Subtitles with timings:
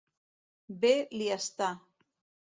[0.85, 1.67] Bé li està.